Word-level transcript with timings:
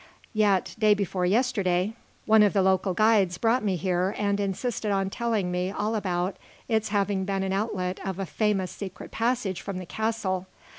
Yet, 0.33 0.75
day 0.79 0.95
before 0.95 1.27
yesterday, 1.27 1.93
one 2.25 2.41
of 2.41 2.53
the 2.53 2.63
local 2.63 2.95
guides 2.95 3.37
brought 3.37 3.63
me 3.63 3.75
here 3.75 4.15
and 4.17 4.39
insisted 4.39 4.89
on 4.89 5.11
telling 5.11 5.51
me 5.51 5.69
all 5.69 5.93
about 5.93 6.37
its 6.67 6.89
having 6.89 7.23
been 7.23 7.43
an 7.43 7.53
outlet 7.53 7.99
of 8.03 8.17
a 8.17 8.25
famous 8.25 8.71
secret 8.71 9.11
passage 9.11 9.61
from 9.61 9.77
the 9.77 9.85
castle. 9.85 10.47